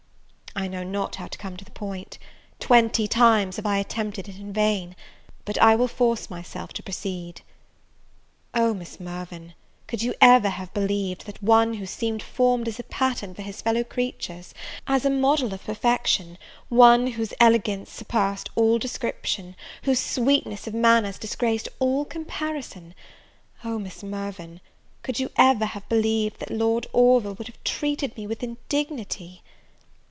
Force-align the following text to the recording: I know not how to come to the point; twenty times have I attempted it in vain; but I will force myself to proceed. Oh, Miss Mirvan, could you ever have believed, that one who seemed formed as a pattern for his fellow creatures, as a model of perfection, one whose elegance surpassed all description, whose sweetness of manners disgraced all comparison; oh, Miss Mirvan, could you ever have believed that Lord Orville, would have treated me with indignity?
I 0.53 0.67
know 0.67 0.83
not 0.83 1.15
how 1.15 1.27
to 1.27 1.37
come 1.37 1.55
to 1.55 1.63
the 1.63 1.71
point; 1.71 2.19
twenty 2.59 3.07
times 3.07 3.55
have 3.55 3.65
I 3.65 3.77
attempted 3.77 4.27
it 4.27 4.35
in 4.37 4.51
vain; 4.51 4.97
but 5.45 5.57
I 5.59 5.77
will 5.77 5.87
force 5.87 6.29
myself 6.29 6.73
to 6.73 6.83
proceed. 6.83 7.39
Oh, 8.53 8.73
Miss 8.73 8.99
Mirvan, 8.99 9.53
could 9.87 10.03
you 10.03 10.13
ever 10.19 10.49
have 10.49 10.73
believed, 10.73 11.25
that 11.25 11.41
one 11.41 11.75
who 11.75 11.85
seemed 11.85 12.21
formed 12.21 12.67
as 12.67 12.79
a 12.81 12.83
pattern 12.83 13.33
for 13.33 13.43
his 13.43 13.61
fellow 13.61 13.85
creatures, 13.85 14.53
as 14.87 15.05
a 15.05 15.09
model 15.09 15.53
of 15.53 15.63
perfection, 15.63 16.37
one 16.67 17.07
whose 17.07 17.33
elegance 17.39 17.89
surpassed 17.89 18.49
all 18.55 18.77
description, 18.77 19.55
whose 19.83 19.99
sweetness 20.01 20.67
of 20.67 20.73
manners 20.73 21.17
disgraced 21.17 21.69
all 21.79 22.03
comparison; 22.03 22.93
oh, 23.63 23.79
Miss 23.79 24.03
Mirvan, 24.03 24.59
could 25.01 25.17
you 25.17 25.31
ever 25.37 25.63
have 25.67 25.87
believed 25.87 26.39
that 26.41 26.51
Lord 26.51 26.87
Orville, 26.91 27.35
would 27.35 27.47
have 27.47 27.63
treated 27.63 28.15
me 28.17 28.27
with 28.27 28.43
indignity? 28.43 29.43